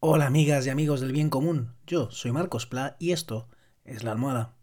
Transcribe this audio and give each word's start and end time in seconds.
Hola 0.00 0.26
amigas 0.26 0.64
y 0.64 0.70
amigos 0.70 1.00
del 1.00 1.10
bien 1.10 1.28
común, 1.28 1.74
yo 1.84 2.08
soy 2.12 2.30
Marcos 2.30 2.66
Pla 2.66 2.94
y 3.00 3.10
esto 3.10 3.48
es 3.84 4.04
La 4.04 4.12
Almohada. 4.12 4.54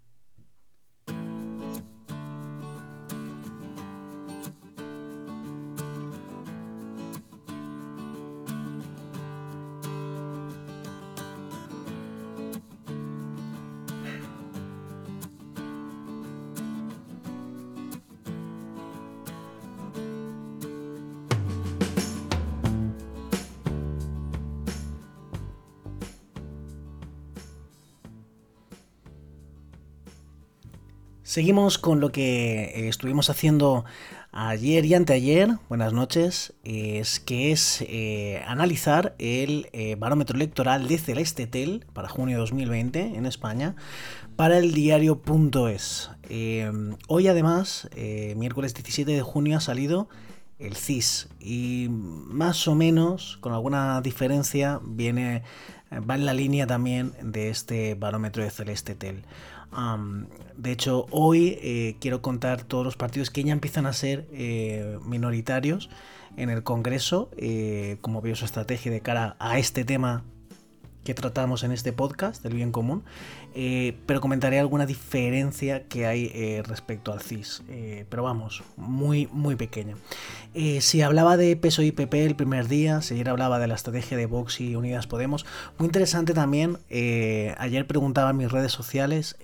Seguimos 31.36 31.78
con 31.78 32.00
lo 32.00 32.14
que 32.14 32.64
eh, 32.64 32.88
estuvimos 32.88 33.30
haciendo 33.30 33.84
ayer 34.32 34.86
y 34.86 34.94
anteayer, 34.94 35.58
buenas 35.68 35.92
noches, 35.92 36.54
es 36.64 37.20
que 37.20 37.52
es 37.52 37.84
eh, 37.90 38.42
analizar 38.48 39.16
el 39.20 39.68
eh, 39.74 39.98
barómetro 40.00 40.38
electoral 40.38 40.88
de 40.88 40.98
Celeste 40.98 41.46
Tel 41.46 41.88
para 41.92 42.08
junio 42.08 42.38
2020 42.38 43.18
en 43.18 43.26
España 43.26 43.76
para 44.38 44.60
el 44.60 44.74
diario.es. 44.74 46.10
hoy 47.10 47.28
además, 47.28 47.90
miércoles 48.38 48.74
17 48.74 49.12
de 49.12 49.22
junio, 49.22 49.58
ha 49.58 49.62
salido 49.62 50.08
el 50.60 50.76
CIS 50.76 51.30
y 51.40 51.88
más 51.90 52.68
o 52.68 52.76
menos, 52.76 53.38
con 53.42 53.54
alguna 53.54 54.02
diferencia, 54.02 54.80
viene 54.84 55.44
va 55.92 56.16
en 56.16 56.26
la 56.26 56.34
línea 56.34 56.68
también 56.68 57.14
de 57.22 57.50
este 57.50 57.96
barómetro 57.96 58.44
de 58.44 58.50
Celeste 58.50 58.96
Tel 58.96 59.24
de 60.58 60.72
hecho, 60.72 61.06
hoy 61.12 61.58
eh, 61.62 61.98
quiero 62.00 62.22
contar 62.22 62.64
todos 62.64 62.86
los 62.86 62.96
partidos 62.96 63.30
que 63.30 63.44
ya 63.44 63.52
empiezan 63.52 63.86
a 63.86 63.94
ser 63.94 64.28
eh, 64.32 64.98
minoritarios 65.06 65.90
en 66.38 66.50
el 66.50 66.64
Congreso, 66.64 67.30
eh, 67.38 67.98
como 68.02 68.22
veo 68.22 68.36
su 68.36 68.46
estrategia 68.46 68.92
de 68.92 69.02
cara 69.02 69.36
a 69.40 69.58
este 69.60 69.84
tema 69.84 70.24
que 71.04 71.14
tratamos 71.14 71.64
en 71.64 71.72
este 71.72 71.94
podcast 71.94 72.42
del 72.42 72.54
bien 72.54 72.72
común, 72.72 73.04
pero 74.06 74.20
comentaré 74.20 74.60
alguna 74.60 74.86
diferencia 74.86 75.84
que 75.88 76.06
hay 76.06 76.62
respecto 76.64 77.14
al 77.14 77.22
CIS, 77.22 77.64
pero 78.10 78.24
vamos, 78.24 78.64
muy, 78.76 79.28
muy 79.32 79.56
pequeña. 79.56 79.96
si 80.80 81.02
hablaba 81.02 81.38
de 81.38 81.56
peso 81.56 81.82
y 81.82 81.92
PP 81.92 82.26
el 82.26 82.36
primer 82.36 82.68
día, 82.68 83.02
si 83.02 83.14
ayer 83.14 83.30
hablaba 83.30 83.60
de 83.60 83.68
la 83.68 83.76
estrategia 83.76 84.18
de 84.18 84.26
Vox 84.26 84.60
y 84.60 84.76
Unidas 84.76 85.08
Podemos, 85.08 85.46
muy 85.78 85.86
interesante 85.86 86.34
también, 86.34 86.78
ayer 87.58 87.88
preguntaba 87.88 88.32
en 88.32 88.38
mis 88.38 88.52
redes 88.52 88.72
sociales 88.72 89.38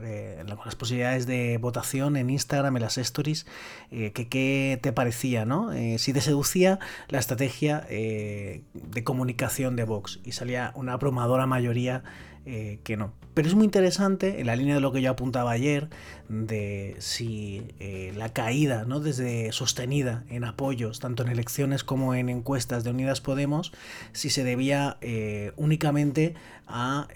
eh, 0.00 0.42
las 0.46 0.76
posibilidades 0.76 1.26
de 1.26 1.58
votación 1.58 2.16
en 2.16 2.30
Instagram, 2.30 2.76
en 2.76 2.82
las 2.82 2.98
stories, 2.98 3.46
eh, 3.90 4.12
que 4.12 4.28
qué 4.28 4.78
te 4.82 4.92
parecía, 4.92 5.44
¿no? 5.44 5.72
Eh, 5.72 5.98
si 5.98 6.12
te 6.12 6.20
seducía 6.20 6.78
la 7.08 7.18
estrategia 7.18 7.86
eh, 7.90 8.62
de 8.72 9.04
comunicación 9.04 9.76
de 9.76 9.84
Vox 9.84 10.20
y 10.24 10.32
salía 10.32 10.72
una 10.74 10.94
abrumadora 10.94 11.46
mayoría 11.46 12.02
que 12.44 12.96
no. 12.96 13.14
Pero 13.34 13.48
es 13.48 13.54
muy 13.54 13.64
interesante, 13.64 14.40
en 14.40 14.46
la 14.46 14.56
línea 14.56 14.74
de 14.74 14.80
lo 14.80 14.92
que 14.92 15.00
yo 15.00 15.10
apuntaba 15.10 15.52
ayer, 15.52 15.88
de 16.28 16.96
si 16.98 17.62
la 18.14 18.32
caída, 18.32 18.84
¿no? 18.84 19.00
Desde 19.00 19.52
sostenida 19.52 20.24
en 20.28 20.44
apoyos, 20.44 21.00
tanto 21.00 21.22
en 21.22 21.30
elecciones 21.30 21.82
como 21.82 22.14
en 22.14 22.28
encuestas 22.28 22.84
de 22.84 22.90
Unidas 22.90 23.20
Podemos, 23.20 23.72
si 24.12 24.28
se 24.28 24.44
debía 24.44 24.98
únicamente 25.56 26.34
a 26.66 27.08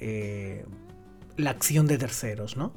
la 1.37 1.51
acción 1.51 1.87
de 1.87 1.99
terceros, 1.99 2.57
¿no? 2.57 2.73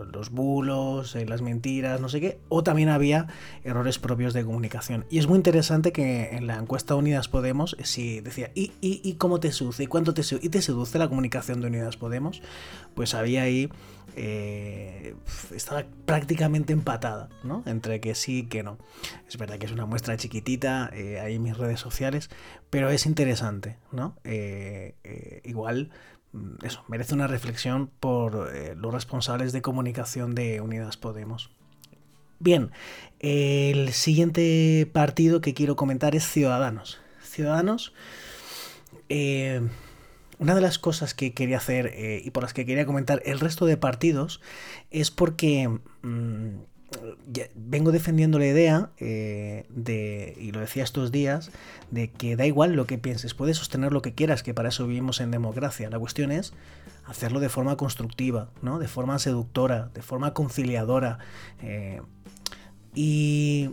Eh, 0.00 0.06
los 0.12 0.30
bulos, 0.30 1.14
eh, 1.16 1.26
las 1.26 1.42
mentiras, 1.42 2.00
no 2.00 2.08
sé 2.08 2.20
qué, 2.20 2.38
o 2.48 2.62
también 2.62 2.88
había 2.88 3.28
errores 3.64 3.98
propios 3.98 4.32
de 4.34 4.44
comunicación. 4.44 5.04
Y 5.10 5.18
es 5.18 5.26
muy 5.26 5.36
interesante 5.36 5.92
que 5.92 6.36
en 6.36 6.46
la 6.46 6.56
encuesta 6.56 6.94
Unidas 6.94 7.28
Podemos, 7.28 7.76
eh, 7.78 7.84
si 7.84 8.20
decía, 8.20 8.50
¿y, 8.54 8.72
y, 8.80 9.14
cómo 9.14 9.40
te 9.40 9.52
seduce? 9.52 9.84
¿Y 9.84 9.86
cuánto 9.86 10.14
te 10.14 10.22
seduce? 10.22 10.46
¿Y 10.46 10.50
te 10.50 10.62
seduce 10.62 10.98
la 10.98 11.08
comunicación 11.08 11.60
de 11.60 11.68
Unidas 11.68 11.96
Podemos? 11.96 12.42
Pues 12.94 13.14
había 13.14 13.42
ahí, 13.42 13.70
estaba 15.54 15.84
prácticamente 16.04 16.72
empatada, 16.72 17.28
¿no? 17.44 17.62
Entre 17.66 18.00
que 18.00 18.14
sí 18.14 18.38
y 18.38 18.42
que 18.46 18.62
no. 18.62 18.78
Es 19.28 19.38
verdad 19.38 19.58
que 19.58 19.66
es 19.66 19.72
una 19.72 19.86
muestra 19.86 20.16
chiquitita 20.16 20.90
ahí 21.22 21.36
en 21.36 21.42
mis 21.42 21.56
redes 21.56 21.78
sociales, 21.78 22.28
pero 22.70 22.90
es 22.90 23.06
interesante, 23.06 23.78
¿no? 23.92 24.16
igual 25.44 25.90
eso, 26.62 26.84
merece 26.88 27.14
una 27.14 27.26
reflexión 27.26 27.90
por 28.00 28.50
eh, 28.54 28.74
los 28.76 28.92
responsables 28.92 29.52
de 29.52 29.62
comunicación 29.62 30.34
de 30.34 30.60
Unidas 30.60 30.96
Podemos. 30.96 31.50
Bien, 32.38 32.70
el 33.18 33.92
siguiente 33.92 34.88
partido 34.92 35.40
que 35.40 35.54
quiero 35.54 35.76
comentar 35.76 36.14
es 36.14 36.26
Ciudadanos. 36.26 37.00
Ciudadanos, 37.22 37.92
eh, 39.08 39.60
una 40.38 40.54
de 40.54 40.62
las 40.62 40.78
cosas 40.78 41.12
que 41.12 41.34
quería 41.34 41.58
hacer 41.58 41.88
eh, 41.88 42.22
y 42.24 42.30
por 42.30 42.42
las 42.42 42.54
que 42.54 42.64
quería 42.64 42.86
comentar 42.86 43.20
el 43.26 43.40
resto 43.40 43.66
de 43.66 43.76
partidos 43.76 44.40
es 44.90 45.10
porque 45.10 45.68
mm, 46.02 46.60
vengo 47.54 47.92
defendiendo 47.92 48.38
la 48.38 48.46
idea 48.46 48.90
eh, 48.98 49.66
de, 49.68 50.36
y 50.38 50.52
lo 50.52 50.60
decía 50.60 50.82
estos 50.82 51.12
días, 51.12 51.50
de 51.90 52.10
que 52.10 52.36
da 52.36 52.46
igual 52.46 52.72
lo 52.72 52.86
que 52.86 52.98
pienses, 52.98 53.34
puedes 53.34 53.56
sostener 53.56 53.92
lo 53.92 54.02
que 54.02 54.14
quieras, 54.14 54.42
que 54.42 54.54
para 54.54 54.70
eso 54.70 54.86
vivimos 54.86 55.20
en 55.20 55.30
democracia. 55.30 55.88
La 55.90 55.98
cuestión 55.98 56.32
es 56.32 56.52
hacerlo 57.06 57.40
de 57.40 57.48
forma 57.48 57.76
constructiva, 57.76 58.50
¿no? 58.62 58.78
de 58.78 58.88
forma 58.88 59.18
seductora, 59.18 59.90
de 59.94 60.02
forma 60.02 60.34
conciliadora. 60.34 61.18
Eh, 61.62 62.00
y 62.94 63.70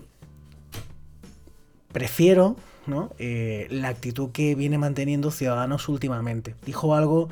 prefiero 1.92 2.56
¿no? 2.86 3.12
Eh, 3.20 3.68
la 3.70 3.90
actitud 3.90 4.32
que 4.32 4.56
viene 4.56 4.78
manteniendo 4.78 5.32
Ciudadanos 5.32 5.90
últimamente. 5.90 6.56
Dijo 6.66 6.96
algo 6.96 7.30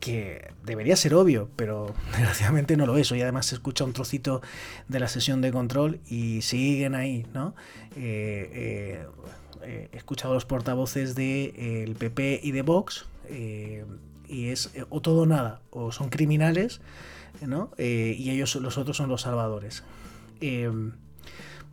que 0.00 0.52
debería 0.64 0.96
ser 0.96 1.14
obvio, 1.14 1.48
pero 1.56 1.94
desgraciadamente 2.12 2.76
no 2.76 2.86
lo 2.86 2.96
es. 2.96 3.10
Hoy 3.12 3.22
además 3.22 3.46
se 3.46 3.54
escucha 3.54 3.84
un 3.84 3.92
trocito 3.92 4.42
de 4.88 5.00
la 5.00 5.08
sesión 5.08 5.40
de 5.40 5.52
control 5.52 6.00
y 6.08 6.42
siguen 6.42 6.94
ahí, 6.94 7.26
¿no? 7.32 7.54
Eh, 7.96 8.50
eh, 8.52 9.06
eh, 9.62 9.88
he 9.92 9.96
escuchado 9.96 10.34
los 10.34 10.44
portavoces 10.44 11.14
del 11.14 11.94
PP 11.96 12.40
y 12.42 12.52
de 12.52 12.62
Vox 12.62 13.06
y 14.28 14.48
es 14.48 14.70
o 14.90 15.00
todo 15.00 15.22
o 15.22 15.26
nada, 15.26 15.60
o 15.70 15.92
son 15.92 16.08
criminales, 16.08 16.80
¿no? 17.46 17.70
y 17.78 18.30
ellos, 18.30 18.54
los 18.56 18.78
otros 18.78 18.96
son 18.96 19.08
los 19.08 19.22
salvadores 19.22 19.84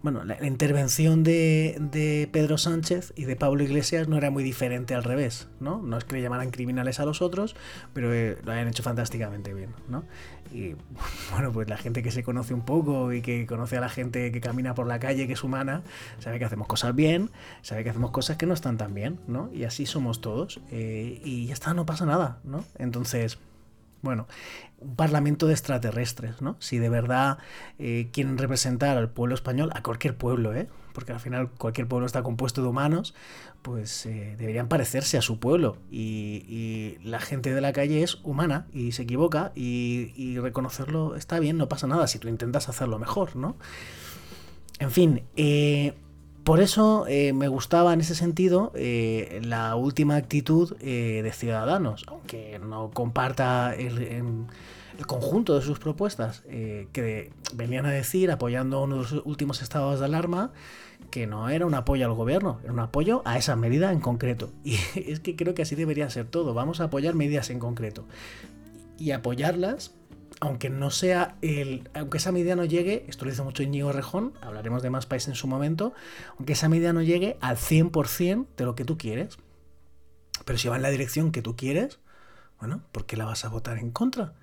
bueno, 0.01 0.23
la, 0.23 0.45
intervención 0.45 1.23
de, 1.23 2.29
Pedro 2.31 2.57
Sánchez 2.57 3.11
y 3.15 3.25
de 3.25 3.35
Pablo 3.35 3.63
Iglesias 3.63 4.07
no 4.07 4.17
era 4.17 4.31
muy 4.31 4.43
diferente 4.43 4.95
al 4.95 5.03
revés, 5.03 5.49
¿no? 5.59 5.81
No 5.81 5.97
es 5.97 6.05
que 6.05 6.15
le 6.15 6.21
llamaran 6.21 6.51
criminales 6.51 6.99
a 6.99 7.05
los 7.05 7.21
otros, 7.21 7.55
pero 7.93 8.13
eh, 8.13 8.37
lo 8.43 8.51
hayan 8.53 8.69
hecho 8.69 8.81
fantásticamente 8.81 9.53
bien, 9.53 9.71
¿no? 9.89 10.05
Y 10.53 10.75
bueno, 11.31 11.51
pues 11.51 11.67
la 11.67 11.77
gente 11.77 12.01
que 12.01 12.11
se 12.11 12.23
conoce 12.23 12.53
un 12.53 12.61
poco 12.61 13.11
y 13.11 13.21
que 13.21 13.45
conoce 13.45 13.77
a 13.77 13.81
la 13.81 13.89
gente 13.89 14.31
que 14.31 14.39
camina 14.39 14.73
por 14.73 14.87
la 14.87 14.99
calle, 14.99 15.27
que 15.27 15.33
es 15.33 15.43
humana, 15.43 15.83
sabe 16.19 16.39
que 16.39 16.45
hacemos 16.45 16.67
cosas 16.67 16.95
bien, 16.95 17.29
sabe 17.61 17.83
que 17.83 17.89
hacemos 17.89 18.11
cosas 18.11 18.37
que 18.37 18.45
no 18.45 18.53
están 18.53 18.77
tan 18.77 18.93
bien, 18.93 19.19
¿no? 19.27 19.49
Y 19.53 19.65
así 19.65 19.85
somos 19.85 20.21
todos. 20.21 20.61
Eh, 20.71 21.21
y 21.25 21.47
ya 21.47 21.53
está, 21.53 21.73
no 21.73 21.85
pasa 21.85 22.05
nada, 22.05 22.39
¿no? 22.45 22.63
Entonces 22.77 23.37
bueno, 24.01 24.27
un 24.79 24.95
parlamento 24.95 25.47
de 25.47 25.53
extraterrestres, 25.53 26.41
¿no? 26.41 26.55
Si 26.59 26.77
de 26.77 26.89
verdad 26.89 27.37
eh, 27.77 28.09
quieren 28.13 28.37
representar 28.37 28.97
al 28.97 29.09
pueblo 29.09 29.35
español, 29.35 29.71
a 29.73 29.83
cualquier 29.83 30.15
pueblo, 30.15 30.53
¿eh? 30.53 30.69
Porque 30.93 31.11
al 31.11 31.19
final 31.19 31.51
cualquier 31.51 31.87
pueblo 31.87 32.05
está 32.05 32.23
compuesto 32.23 32.61
de 32.61 32.69
humanos, 32.69 33.13
pues 33.61 34.05
eh, 34.05 34.35
deberían 34.37 34.67
parecerse 34.67 35.17
a 35.17 35.21
su 35.21 35.39
pueblo. 35.39 35.77
Y, 35.91 36.97
la 37.03 37.19
gente 37.19 37.53
de 37.53 37.61
la 37.61 37.73
calle 37.73 38.03
es 38.03 38.19
humana 38.23 38.67
y 38.73 38.91
se 38.91 39.03
equivoca 39.03 39.51
y, 39.55 40.37
reconocerlo 40.39 41.15
está 41.15 41.39
bien, 41.39 41.57
no 41.57 41.67
pasa 41.67 41.87
nada 41.87 42.07
si 42.07 42.19
tú 42.19 42.27
intentas 42.27 42.69
hacerlo 42.69 42.99
mejor, 42.99 43.35
¿no? 43.35 43.57
En 44.79 44.91
fin, 44.91 45.23
eh, 45.35 45.93
por 46.49 46.61
eso 46.61 47.05
eh, 47.07 47.31
me 47.31 47.47
gustaba 47.47 47.93
en 47.93 48.01
ese 48.01 48.15
sentido 48.15 48.71
eh, 48.73 49.39
la 49.43 49.75
última 49.75 50.15
actitud 50.15 50.75
eh, 50.81 51.21
de 51.23 51.31
Ciudadanos, 51.31 52.05
aunque 52.07 52.57
no 52.57 52.89
comparta 52.89 53.75
el, 53.75 54.47
conjunto 55.05 55.53
de 55.53 55.61
sus 55.61 55.77
propuestas, 55.77 56.41
que 56.91 57.31
venían 57.53 57.85
a 57.85 57.91
decir, 57.91 58.31
apoyando 58.31 58.81
uno 58.81 58.95
de 58.95 59.01
los 59.03 59.11
últimos 59.25 59.61
estados 59.61 59.99
de 59.99 60.05
alarma, 60.05 60.51
que 61.11 61.27
no 61.27 61.49
era 61.49 61.67
un 61.67 61.75
apoyo 61.75 62.07
al 62.07 62.13
gobierno, 62.13 62.59
era 62.63 62.73
un 62.73 62.79
apoyo 62.79 63.21
a 63.25 63.37
esa 63.37 63.55
medida 63.55 63.91
en 63.91 63.99
concreto. 63.99 64.49
Y 64.63 64.79
es 64.95 65.19
que 65.19 65.35
creo 65.35 65.53
que 65.53 65.61
así 65.61 65.75
debería 65.75 66.09
ser 66.09 66.25
todo, 66.25 66.55
vamos 66.55 66.81
a 66.81 66.85
apoyar 66.85 67.13
medidas 67.13 67.51
en 67.51 67.59
concreto. 67.59 68.05
Y 68.97 69.11
apoyarlas 69.11 69.91
aunque 70.39 70.69
no 70.69 70.91
sea 70.91 71.35
el. 71.41 71.89
Aunque 71.93 72.17
esa 72.17 72.31
medida 72.31 72.55
no 72.55 72.65
llegue, 72.65 73.05
esto 73.07 73.25
lo 73.25 73.31
dice 73.31 73.43
mucho 73.43 73.63
Íñigo 73.63 73.91
Rejón, 73.91 74.33
hablaremos 74.41 74.81
de 74.81 74.89
más 74.89 75.05
países 75.05 75.29
en 75.29 75.35
su 75.35 75.47
momento, 75.47 75.93
aunque 76.37 76.53
esa 76.53 76.69
medida 76.69 76.93
no 76.93 77.01
llegue 77.01 77.37
al 77.41 77.57
100% 77.57 78.47
de 78.57 78.65
lo 78.65 78.75
que 78.75 78.85
tú 78.85 78.97
quieres. 78.97 79.37
Pero 80.45 80.57
si 80.57 80.67
va 80.67 80.77
en 80.77 80.81
la 80.81 80.89
dirección 80.89 81.31
que 81.31 81.41
tú 81.41 81.55
quieres, 81.55 81.99
bueno, 82.59 82.81
¿por 82.91 83.05
qué 83.05 83.17
la 83.17 83.25
vas 83.25 83.45
a 83.45 83.49
votar 83.49 83.77
en 83.77 83.91
contra? 83.91 84.33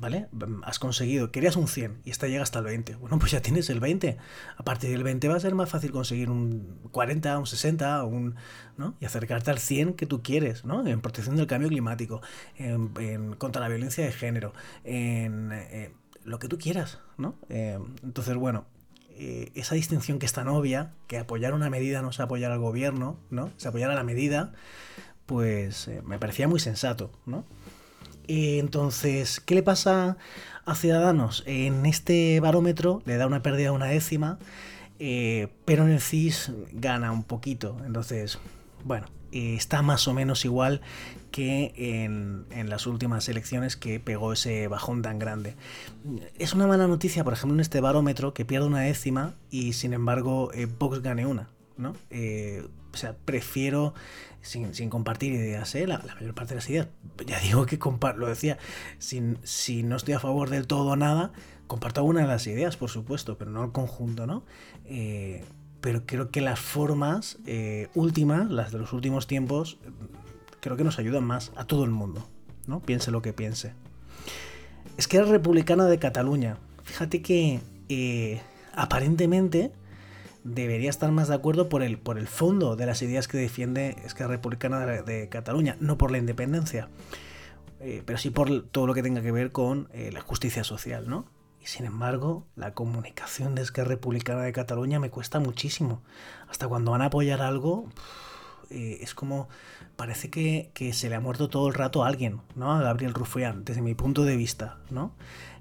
¿Vale? 0.00 0.28
Has 0.62 0.78
conseguido, 0.78 1.30
querías 1.30 1.56
un 1.56 1.68
100 1.68 2.00
y 2.06 2.10
esta 2.10 2.26
llega 2.26 2.42
hasta 2.42 2.60
el 2.60 2.64
20. 2.64 2.94
Bueno, 2.94 3.18
pues 3.18 3.32
ya 3.32 3.42
tienes 3.42 3.68
el 3.68 3.80
20. 3.80 4.16
A 4.56 4.62
partir 4.64 4.88
del 4.90 5.02
20 5.02 5.28
va 5.28 5.36
a 5.36 5.40
ser 5.40 5.54
más 5.54 5.68
fácil 5.68 5.92
conseguir 5.92 6.30
un 6.30 6.78
40, 6.90 7.38
un 7.38 7.46
60, 7.46 8.04
un, 8.04 8.34
¿no? 8.78 8.94
y 8.98 9.04
acercarte 9.04 9.50
al 9.50 9.58
100 9.58 9.94
que 9.94 10.06
tú 10.06 10.22
quieres, 10.22 10.64
¿no? 10.64 10.86
En 10.86 11.02
protección 11.02 11.36
del 11.36 11.46
cambio 11.46 11.68
climático, 11.68 12.22
en, 12.56 13.34
contra 13.34 13.60
la 13.60 13.68
violencia 13.68 14.02
de 14.02 14.10
género, 14.10 14.54
en 14.84 15.50
eh, 15.52 15.92
lo 16.24 16.38
que 16.38 16.48
tú 16.48 16.56
quieras, 16.56 17.00
¿no? 17.18 17.34
Eh, 17.50 17.78
entonces, 18.02 18.34
bueno, 18.36 18.64
eh, 19.10 19.52
esa 19.54 19.74
distinción 19.74 20.18
que 20.18 20.24
es 20.24 20.32
tan 20.32 20.48
obvia, 20.48 20.94
que 21.08 21.18
apoyar 21.18 21.52
una 21.52 21.68
medida 21.68 22.00
no 22.00 22.08
es 22.08 22.20
apoyar 22.20 22.52
al 22.52 22.58
gobierno, 22.58 23.18
¿no? 23.28 23.50
Es 23.58 23.66
apoyar 23.66 23.90
a 23.90 23.94
la 23.94 24.02
medida, 24.02 24.54
pues 25.26 25.90
me 26.04 26.18
parecía 26.18 26.48
muy 26.48 26.58
sensato, 26.58 27.12
¿no? 27.26 27.44
Entonces, 28.58 29.40
¿qué 29.40 29.54
le 29.54 29.62
pasa 29.62 30.16
a 30.64 30.74
Ciudadanos? 30.74 31.42
En 31.46 31.86
este 31.86 32.40
barómetro 32.40 33.02
le 33.04 33.16
da 33.16 33.26
una 33.26 33.42
pérdida 33.42 33.70
de 33.70 33.76
una 33.76 33.86
décima, 33.86 34.38
pero 34.98 35.84
en 35.84 35.90
el 35.90 36.00
CIS 36.00 36.52
gana 36.72 37.12
un 37.12 37.24
poquito. 37.24 37.76
Entonces, 37.86 38.38
bueno, 38.84 39.06
está 39.32 39.82
más 39.82 40.06
o 40.08 40.14
menos 40.14 40.44
igual 40.44 40.80
que 41.30 41.72
en, 41.76 42.68
las 42.68 42.86
últimas 42.86 43.28
elecciones 43.28 43.76
que 43.76 44.00
pegó 44.00 44.32
ese 44.32 44.68
bajón 44.68 45.02
tan 45.02 45.18
grande. 45.18 45.54
Es 46.38 46.54
una 46.54 46.66
mala 46.66 46.86
noticia, 46.86 47.24
por 47.24 47.32
ejemplo, 47.32 47.54
en 47.54 47.60
este 47.60 47.80
barómetro 47.80 48.34
que 48.34 48.44
pierde 48.44 48.66
una 48.66 48.80
décima 48.80 49.34
y 49.50 49.72
sin 49.72 49.92
embargo 49.92 50.50
eh, 50.52 50.66
Vox 50.66 51.02
gane 51.02 51.26
una. 51.26 51.48
Eh, 52.10 52.66
o 52.92 52.96
sea, 52.96 53.16
prefiero, 53.24 53.94
sin, 54.42 54.72
compartir 54.90 55.32
ideas, 55.32 55.74
¿eh? 55.74 55.86
la, 55.86 55.98
mayor 55.98 56.34
parte 56.34 56.50
de 56.50 56.56
las 56.56 56.70
ideas, 56.70 56.88
ya 57.26 57.38
digo 57.40 57.66
que 57.66 57.78
lo 58.16 58.26
decía, 58.26 58.58
sin, 58.98 59.38
si 59.42 59.82
no 59.82 59.96
estoy 59.96 60.14
a 60.14 60.20
favor 60.20 60.50
del 60.50 60.66
todo 60.66 60.90
o 60.90 60.96
nada, 60.96 61.32
comparto 61.66 62.00
alguna 62.00 62.22
de 62.22 62.26
las 62.26 62.46
ideas, 62.46 62.76
por 62.76 62.90
supuesto, 62.90 63.38
pero 63.38 63.50
no 63.50 63.64
el 63.64 63.72
conjunto, 63.72 64.26
¿no? 64.26 64.44
pero 65.80 66.04
creo 66.04 66.30
que 66.30 66.40
las 66.40 66.58
formas 66.58 67.38
últimas, 67.94 68.50
las 68.50 68.72
de 68.72 68.78
los 68.78 68.92
últimos 68.92 69.26
tiempos, 69.26 69.78
creo 70.60 70.76
que 70.76 70.84
nos 70.84 70.98
ayudan 70.98 71.24
más 71.24 71.52
a 71.56 71.64
todo 71.64 71.84
el 71.84 71.90
mundo, 71.90 72.26
¿no? 72.66 72.80
Piense 72.80 73.10
lo 73.10 73.22
que 73.22 73.32
piense. 73.32 73.72
Es 74.96 75.08
que 75.08 75.16
era 75.16 75.26
republicana 75.26 75.86
de 75.86 75.98
Cataluña. 75.98 76.58
Fíjate 76.84 77.22
que 77.22 77.60
eh, 77.88 78.40
aparentemente 78.74 79.72
debería 80.44 80.90
estar 80.90 81.10
más 81.12 81.28
de 81.28 81.34
acuerdo 81.34 81.68
por 81.68 81.82
el, 81.82 81.98
por 81.98 82.18
el 82.18 82.26
fondo 82.26 82.76
de 82.76 82.86
las 82.86 83.02
ideas 83.02 83.28
que 83.28 83.38
defiende 83.38 83.96
la 84.18 84.26
Republicana 84.26 84.84
de, 84.84 85.28
Cataluña, 85.28 85.76
no 85.80 85.98
por 85.98 86.10
la 86.10 86.18
independencia, 86.18 86.88
eh, 87.80 88.02
pero 88.04 88.18
sí 88.18 88.30
por 88.30 88.62
todo 88.68 88.86
lo 88.86 88.94
que 88.94 89.02
tenga 89.02 89.22
que 89.22 89.32
ver 89.32 89.52
con 89.52 89.88
eh, 89.92 90.10
la 90.12 90.20
justicia 90.20 90.64
social, 90.64 91.08
¿no? 91.08 91.26
Y 91.62 91.66
sin 91.66 91.84
embargo, 91.84 92.46
la 92.56 92.72
comunicación 92.72 93.54
de 93.54 93.62
Esquerra 93.62 93.88
Republicana 93.88 94.42
de 94.42 94.52
Cataluña 94.52 94.98
me 94.98 95.10
cuesta 95.10 95.40
muchísimo. 95.40 96.02
Hasta 96.48 96.66
cuando 96.68 96.92
van 96.92 97.02
a 97.02 97.06
apoyar 97.06 97.42
algo, 97.42 97.86
es 98.70 99.14
como 99.14 99.48
parece 99.96 100.30
que, 100.30 100.70
se 100.92 101.08
le 101.08 101.14
ha 101.14 101.20
muerto 101.20 101.48
todo 101.48 101.68
el 101.68 101.74
rato 101.74 102.04
a 102.04 102.08
alguien, 102.08 102.40
¿no? 102.54 102.72
A 102.72 102.80
Gabriel 102.80 103.14
Rufián, 103.14 103.64
desde 103.64 103.82
mi 103.82 103.94
punto 103.94 104.24
de 104.24 104.36
vista, 104.36 104.78
¿no? 104.90 105.12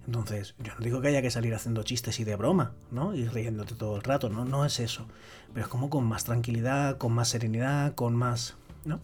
Entonces, 0.06 0.56
yo 0.59 0.73
no 0.73 0.79
digo 0.79 1.01
que 1.01 1.09
haya 1.09 1.21
que 1.21 1.29
salir 1.29 1.53
haciendo 1.53 1.83
chistes 1.83 2.19
y 2.19 2.23
de 2.23 2.35
broma, 2.35 2.71
¿no? 2.91 3.13
Y 3.13 3.27
riéndote 3.27 3.75
todo 3.75 3.95
el 3.95 4.03
rato, 4.03 4.29
¿no? 4.29 4.45
No 4.45 4.65
es 4.65 4.79
eso. 4.79 5.06
Pero 5.53 5.65
es 5.65 5.69
como 5.69 5.89
con 5.89 6.06
más 6.06 6.23
tranquilidad, 6.23 6.97
con 6.97 7.13
más 7.13 7.29
serenidad, 7.29 7.95
con 7.95 8.15
más, 8.15 8.56
¿no? 8.85 9.01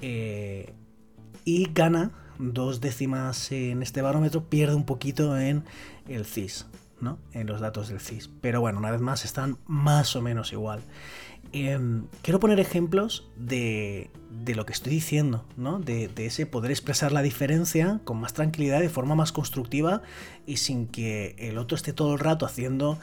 Eh, 0.00 0.74
y 1.44 1.72
gana 1.72 2.12
dos 2.38 2.80
décimas 2.80 3.50
en 3.52 3.82
este 3.82 4.02
barómetro, 4.02 4.44
pierde 4.44 4.74
un 4.74 4.84
poquito 4.84 5.38
en 5.38 5.64
el 6.08 6.24
CIS, 6.24 6.66
En 7.32 7.46
los 7.46 7.60
datos 7.60 7.88
del 7.88 8.00
CIS. 8.00 8.28
Pero 8.40 8.60
bueno, 8.60 8.78
una 8.78 8.90
vez 8.90 9.00
más 9.00 9.24
están 9.24 9.58
más 9.66 10.16
o 10.16 10.22
menos 10.22 10.52
igual. 10.52 10.80
Em, 11.52 12.06
quiero 12.22 12.40
poner 12.40 12.60
ejemplos 12.60 13.26
de, 13.36 14.10
lo 14.54 14.66
que 14.66 14.72
estoy 14.72 14.92
diciendo, 14.92 15.44
¿no? 15.56 15.78
De, 15.78 16.10
ese 16.16 16.44
poder 16.44 16.70
expresar 16.70 17.12
la 17.12 17.22
diferencia 17.22 18.00
con 18.04 18.20
más 18.20 18.34
tranquilidad, 18.34 18.80
de 18.80 18.88
forma 18.88 19.14
más 19.14 19.32
constructiva 19.32 20.02
y 20.46 20.58
sin 20.58 20.86
que 20.86 21.36
el 21.38 21.56
otro 21.58 21.76
esté 21.76 21.92
todo 21.92 22.14
el 22.14 22.18
rato 22.18 22.44
haciendo, 22.44 22.98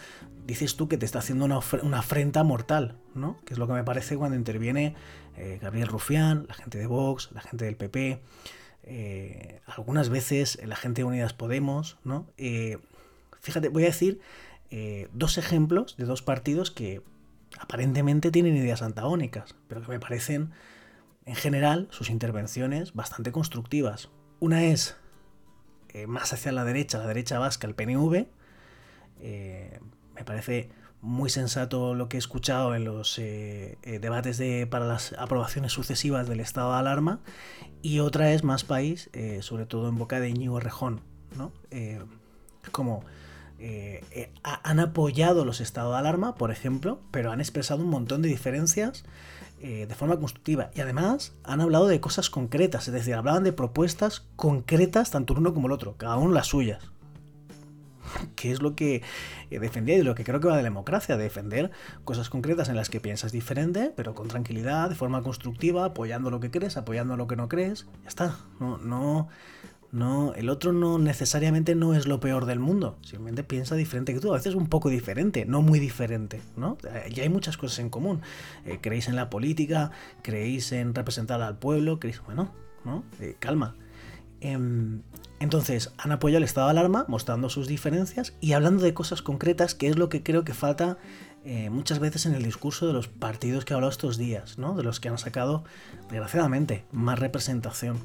dices 0.45 0.75
tú 0.75 0.87
que 0.87 0.97
te 0.97 1.05
está 1.05 1.19
haciendo 1.19 1.45
una, 1.45 1.57
afrenta 1.97 2.43
mortal, 2.43 2.97
¿no? 3.15 3.39
Que 3.45 3.53
es 3.53 3.59
lo 3.59 3.67
que 3.67 3.73
me 3.73 3.83
parece 3.83 4.17
cuando 4.17 4.35
interviene 4.35 4.93
eh, 5.37 5.57
Gabriel 5.61 5.87
Rufián, 5.87 6.45
la 6.47 6.53
gente 6.53 6.77
de 6.77 6.87
Vox, 6.87 7.29
la 7.33 7.41
gente 7.41 7.65
del 7.65 7.77
PP, 7.77 8.21
eh, 8.83 9.61
algunas 9.65 10.09
veces 10.09 10.59
la 10.63 10.75
gente 10.75 11.01
de 11.01 11.05
Unidas 11.05 11.33
Podemos, 11.33 11.97
¿no? 12.03 12.27
Eh, 12.37 12.77
fíjate, 13.45 13.69
voy 13.69 13.83
a 13.83 13.87
decir 13.87 14.19
dos 15.13 15.37
ejemplos 15.37 15.95
de 15.95 16.03
dos 16.03 16.21
partidos 16.21 16.69
que 16.69 17.01
aparentemente 17.59 18.31
tienen 18.31 18.55
ideas 18.55 18.81
antagónicas, 18.81 19.55
pero 19.67 19.81
que 19.81 19.87
me 19.89 19.99
parecen, 19.99 20.51
en 21.25 21.35
general, 21.35 21.87
sus 21.91 22.09
intervenciones 22.09 22.93
bastante 22.93 23.31
constructivas. 23.31 24.09
Una 24.39 24.65
es 24.65 24.97
eh, 25.89 26.07
más 26.07 26.33
hacia 26.33 26.51
la 26.51 26.65
derecha, 26.65 26.97
la 26.97 27.07
derecha 27.07 27.39
vasca, 27.39 27.67
el 27.67 27.75
PNV. 27.75 28.27
Eh, 29.21 29.79
me 30.13 30.23
parece 30.23 30.69
muy 31.01 31.29
sensato 31.29 31.93
lo 31.93 32.09
que 32.09 32.17
he 32.17 32.19
escuchado 32.19 32.75
en 32.75 32.83
los 32.83 33.17
eh, 33.19 33.77
debates 33.83 34.37
de, 34.37 34.67
para 34.67 34.85
las 34.85 35.13
aprobaciones 35.13 35.71
sucesivas 35.71 36.27
del 36.27 36.39
estado 36.39 36.73
de 36.73 36.79
alarma. 36.79 37.19
Y 37.81 37.99
otra 37.99 38.33
es 38.33 38.43
Más 38.43 38.63
País, 38.63 39.09
sobre 39.41 39.65
todo 39.65 39.89
en 39.89 39.97
boca 39.97 40.19
de 40.19 40.29
Íñigo 40.29 40.59
Rejón. 40.59 41.01
¿no? 41.37 41.51
como 42.71 43.03
eh, 43.57 44.03
eh, 44.11 44.31
han 44.43 44.79
apoyado 44.79 45.45
los 45.45 45.61
estados 45.61 45.93
de 45.93 45.99
alarma, 45.99 46.35
por 46.35 46.51
ejemplo, 46.51 46.99
pero 47.11 47.31
han 47.31 47.39
expresado 47.39 47.83
un 47.83 47.89
montón 47.89 48.21
de 48.21 48.27
diferencias 48.29 49.05
eh, 49.61 49.85
de 49.87 49.95
forma 49.95 50.17
constructiva. 50.17 50.71
Y 50.75 50.81
además 50.81 51.33
han 51.43 51.61
hablado 51.61 51.87
de 51.87 52.01
cosas 52.01 52.29
concretas, 52.29 52.87
es 52.87 52.93
decir, 52.93 53.15
hablaban 53.15 53.43
de 53.43 53.53
propuestas 53.53 54.25
concretas, 54.35 55.11
tanto 55.11 55.33
el 55.33 55.39
uno 55.39 55.53
como 55.53 55.67
el 55.67 55.73
otro, 55.73 55.95
cada 55.97 56.17
uno 56.17 56.33
las 56.33 56.47
suyas. 56.47 56.83
Que 58.35 58.51
es 58.51 58.61
lo 58.61 58.75
que 58.75 59.01
defendía 59.49 59.97
y 59.97 60.03
lo 60.03 60.15
que 60.15 60.23
creo 60.23 60.39
que 60.39 60.47
va 60.47 60.57
de 60.57 60.61
la 60.61 60.69
democracia, 60.69 61.17
defender 61.17 61.71
cosas 62.03 62.29
concretas 62.29 62.69
en 62.69 62.75
las 62.75 62.89
que 62.89 62.99
piensas 62.99 63.31
diferente, 63.31 63.91
pero 63.95 64.13
con 64.13 64.27
tranquilidad, 64.27 64.89
de 64.89 64.95
forma 64.95 65.23
constructiva, 65.23 65.85
apoyando 65.85 66.29
lo 66.29 66.39
que 66.39 66.51
crees, 66.51 66.77
apoyando 66.77 67.17
lo 67.17 67.27
que 67.27 67.35
no 67.35 67.49
crees. 67.49 67.87
Ya 68.03 68.09
está. 68.09 68.37
No, 68.59 68.77
no, 68.77 69.29
no, 69.95 70.33
el 70.33 70.49
otro 70.49 70.73
no 70.73 70.99
necesariamente 70.99 71.73
no 71.73 71.95
es 71.95 72.05
lo 72.05 72.19
peor 72.19 72.45
del 72.45 72.59
mundo, 72.59 72.97
simplemente 73.01 73.45
piensa 73.45 73.75
diferente 73.75 74.13
que 74.13 74.19
tú, 74.19 74.33
a 74.33 74.35
veces 74.35 74.53
un 74.53 74.67
poco 74.67 74.89
diferente, 74.89 75.45
no 75.45 75.61
muy 75.61 75.79
diferente, 75.79 76.41
¿no? 76.57 76.77
Eh, 76.83 77.09
ya 77.13 77.23
hay 77.23 77.29
muchas 77.29 77.55
cosas 77.55 77.79
en 77.79 77.89
común. 77.89 78.21
Eh, 78.65 78.79
creéis 78.81 79.07
en 79.07 79.15
la 79.15 79.29
política, 79.29 79.91
creéis 80.21 80.73
en 80.73 80.93
representar 80.93 81.41
al 81.41 81.57
pueblo, 81.59 81.97
creéis, 82.01 82.21
bueno, 82.25 82.51
¿no? 82.83 83.05
Eh, 83.21 83.37
calma. 83.39 83.77
Em, 84.41 85.01
entonces, 85.39 85.93
han 85.97 86.11
apoyado 86.11 86.39
el 86.39 86.43
estado 86.43 86.67
de 86.67 86.71
alarma, 86.71 87.05
mostrando 87.07 87.47
sus 87.47 87.65
diferencias 87.65 88.33
y 88.41 88.51
hablando 88.51 88.83
de 88.83 88.93
cosas 88.93 89.21
concretas, 89.21 89.75
que 89.75 89.87
es 89.87 89.97
lo 89.97 90.09
que 90.09 90.23
creo 90.23 90.43
que 90.43 90.53
falta 90.53 90.97
muchas 91.69 91.99
veces 91.99 92.25
en 92.25 92.33
el 92.33 92.41
discurso 92.41 92.87
de 92.87 92.93
los 92.93 93.07
partidos 93.07 93.65
que 93.65 93.73
he 93.73 93.75
hablado 93.75 93.91
estos 93.91 94.17
días, 94.17 94.57
¿no? 94.57 94.75
De 94.75 94.81
los 94.81 94.99
que 94.99 95.09
han 95.09 95.19
sacado, 95.19 95.63
desgraciadamente, 96.09 96.85
más 96.91 97.19
representación 97.19 97.99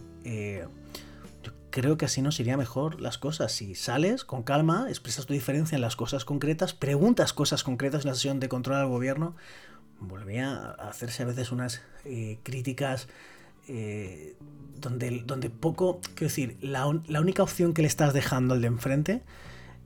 creo 1.70 1.96
que 1.96 2.04
así 2.04 2.22
nos 2.22 2.38
iría 2.40 2.56
mejor 2.56 3.00
las 3.00 3.18
cosas. 3.18 3.52
Si 3.52 3.74
sales 3.74 4.24
con 4.24 4.42
calma, 4.42 4.86
expresas 4.88 5.26
tu 5.26 5.32
diferencia 5.32 5.76
en 5.76 5.82
las 5.82 5.96
cosas 5.96 6.24
concretas, 6.24 6.74
preguntas 6.74 7.32
cosas 7.32 7.64
concretas 7.64 8.04
en 8.04 8.10
la 8.10 8.14
sesión 8.14 8.40
de 8.40 8.48
control 8.48 8.76
al 8.76 8.88
gobierno, 8.88 9.34
volvía 10.00 10.54
a 10.56 10.88
hacerse 10.88 11.22
a 11.22 11.26
veces 11.26 11.52
unas 11.52 11.82
eh, 12.04 12.38
críticas 12.42 13.08
eh, 13.68 14.36
donde, 14.80 15.22
donde 15.24 15.50
poco, 15.50 16.00
quiero 16.14 16.28
decir, 16.28 16.56
la, 16.60 16.86
única 16.86 17.42
opción 17.42 17.74
que 17.74 17.82
le 17.82 17.88
estás 17.88 18.12
dejando 18.14 18.54
al 18.54 18.60
de 18.60 18.66
enfrente 18.66 19.22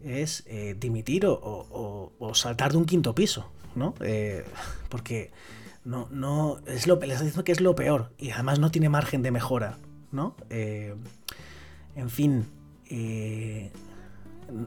es 0.05 0.45
eh, 0.47 0.77
dimitir 0.79 1.27
o, 1.27 2.33
saltar 2.35 2.73
de 2.73 2.79
un 2.79 2.85
quinto 2.85 3.15
piso, 3.15 3.51
¿no? 3.75 3.95
porque 4.89 5.33
no, 5.85 6.09
no, 6.11 6.61
es 6.67 6.87
lo, 6.87 6.97
le 6.97 7.07
estás 7.07 7.23
diciendo 7.23 7.45
que 7.45 7.53
es 7.53 7.61
lo 7.61 7.75
peor 7.75 8.13
y 8.19 8.31
además 8.31 8.59
no 8.59 8.71
tiene 8.71 8.89
margen 8.89 9.23
de 9.23 9.31
mejora, 9.31 9.79
¿no? 10.13 10.37
En 11.97 12.11
fin, 12.11 12.47
eh, 12.91 13.71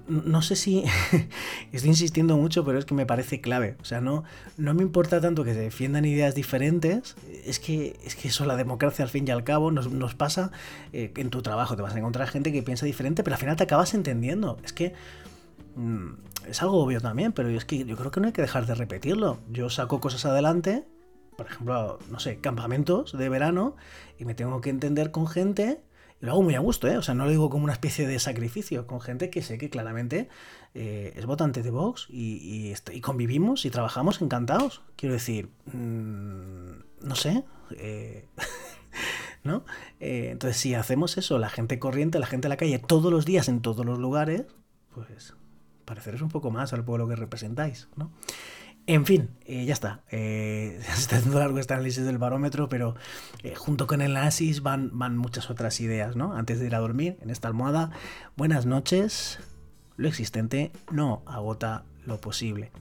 no 0.08 0.42
sé 0.42 0.56
si 0.56 0.84
estoy 1.72 1.90
insistiendo 1.90 2.38
mucho, 2.38 2.66
pero 2.66 2.80
es 2.80 2.86
que 2.86 2.94
me 2.94 3.06
parece 3.06 3.42
clave. 3.42 3.76
O 3.82 3.86
sea, 3.86 4.02
no, 4.02 4.24
no 4.58 4.74
me 4.74 4.82
importa 4.82 5.22
tanto 5.22 5.44
que 5.44 5.54
se 5.54 5.60
defiendan 5.60 6.06
ideas 6.06 6.36
diferentes. 6.36 7.16
Es 7.46 7.60
que, 7.60 8.00
es 8.04 8.16
que 8.16 8.30
eso, 8.30 8.46
la 8.46 8.56
democracia 8.56 9.04
al 9.04 9.10
fin 9.10 9.28
y 9.28 9.32
al 9.32 9.44
cabo, 9.44 9.72
nos, 9.72 10.16
pasa 10.16 10.52
eh, 10.94 11.12
en 11.16 11.30
tu 11.30 11.42
trabajo. 11.42 11.76
Te 11.76 11.82
vas 11.82 11.96
a 11.96 12.00
encontrar 12.00 12.28
gente 12.28 12.52
que 12.52 12.64
piensa 12.64 12.86
diferente, 12.86 13.24
pero 13.24 13.36
al 13.36 13.40
final 13.40 13.56
te 13.56 13.64
acabas 13.64 13.94
entendiendo. 13.94 14.58
Es 14.64 14.74
que 14.74 14.94
mm, 15.76 16.08
es 16.50 16.62
algo 16.62 16.84
obvio 16.84 17.02
también, 17.02 17.32
pero 17.34 17.50
es 17.50 17.66
que 17.66 17.86
yo 17.86 17.96
creo 17.96 18.12
que 18.12 18.20
no 18.20 18.28
hay 18.28 18.34
que 18.34 18.42
dejar 18.42 18.66
de 18.66 18.76
repetirlo. 18.76 19.40
Yo 19.52 19.70
saco 19.70 20.00
cosas 20.00 20.26
adelante 20.26 20.86
por 21.38 21.46
ejemplo, 21.46 22.00
no 22.10 22.20
sé, 22.20 22.40
campamentos 22.40 23.16
de 23.16 23.30
verano 23.30 23.76
y 24.18 24.26
me 24.26 24.34
tengo 24.34 24.60
que 24.60 24.72
entender 24.72 25.12
con 25.12 25.28
gente 25.28 25.80
lo 26.20 26.32
hago 26.32 26.42
muy 26.42 26.56
a 26.56 26.60
gusto, 26.60 26.88
¿eh? 26.88 26.98
O 26.98 27.02
sea, 27.02 27.14
no 27.14 27.26
lo 27.26 27.32
digo 27.32 27.50
como 27.50 27.64
una 27.64 27.74
especie 27.74 28.08
de 28.08 28.18
sacrificio, 28.20 28.88
con 28.88 29.02
gente 29.02 29.30
que 29.30 29.42
sé 29.42 29.58
que 29.58 29.70
claramente 29.70 30.30
eh, 30.74 31.14
es 31.16 31.26
votante 31.26 31.62
de 31.62 31.70
Vox 31.70 32.08
y, 32.10 32.74
y, 32.92 33.02
convivimos 33.02 33.66
y 33.66 33.70
trabajamos 33.70 34.22
encantados. 34.22 34.82
Quiero 34.96 35.14
decir, 35.14 35.50
mmm, 35.66 36.72
no 37.02 37.16
sé, 37.16 37.44
eh, 37.78 38.28
¿no? 39.44 39.64
Eh, 40.00 40.30
entonces, 40.32 40.58
si 40.58 40.74
hacemos 40.74 41.18
eso, 41.18 41.38
la 41.38 41.50
gente 41.50 41.78
corriente, 41.78 42.20
la 42.20 42.28
gente 42.28 42.48
de 42.48 42.50
la 42.50 42.58
calle, 42.58 42.80
todos 42.80 43.12
los 43.12 43.26
días, 43.26 43.48
en 43.48 43.62
todos 43.62 43.86
los 43.86 44.00
lugares, 44.00 44.46
pues 44.94 45.36
pareceros 45.86 46.22
un 46.22 46.30
poco 46.30 46.52
más 46.52 46.74
al 46.74 46.84
pueblo 46.84 47.08
que 47.08 47.16
representáis, 47.16 47.88
¿no? 47.96 48.12
En 48.88 49.06
fin, 49.06 49.30
eh, 49.46 49.66
ya 49.66 49.74
está. 49.74 50.02
Eh, 50.12 50.80
se 50.94 51.02
está 51.02 51.18
haciendo 51.18 51.40
largo 51.40 51.60
este 51.60 51.74
análisis 51.74 52.06
del 52.06 52.18
barómetro, 52.18 52.70
pero 52.70 52.96
eh, 53.44 53.54
junto 53.54 53.86
con 53.86 54.02
el 54.02 54.16
análisis 54.16 54.64
van, 54.64 54.98
van 54.98 55.18
muchas 55.18 55.50
otras 55.50 55.82
ideas, 55.82 56.16
¿no? 56.16 56.34
Antes 56.34 56.60
de 56.60 56.68
ir 56.68 56.76
a 56.76 56.80
dormir 56.80 57.18
en 57.22 57.30
esta 57.30 57.50
almohada, 57.50 57.92
buenas 58.38 58.66
noches. 58.66 59.40
Lo 59.98 60.08
existente 60.08 60.72
no 60.90 61.22
agota 61.26 61.84
lo 62.06 62.22
posible. 62.22 62.72